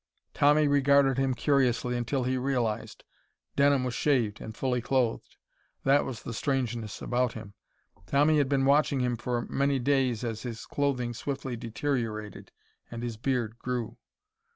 Tommy 0.33 0.67
regarded 0.67 1.19
him 1.19 1.35
curiously 1.35 1.95
until 1.95 2.23
he 2.23 2.35
realized. 2.35 3.03
Denham 3.55 3.83
was 3.83 3.93
shaved 3.93 4.41
and 4.41 4.57
fully 4.57 4.81
clothed. 4.81 5.35
That 5.83 6.05
was 6.05 6.23
the 6.23 6.33
strangeness 6.33 7.03
about 7.03 7.33
him. 7.33 7.53
Tommy 8.07 8.39
had 8.39 8.49
been 8.49 8.65
watching 8.65 9.01
him 9.01 9.15
for 9.15 9.45
many 9.45 9.77
days 9.77 10.23
as 10.23 10.41
his 10.41 10.65
clothing 10.65 11.13
swiftly 11.13 11.55
deteriorated 11.55 12.51
and 12.89 13.03
his 13.03 13.15
beard 13.15 13.59
grew. 13.59 13.97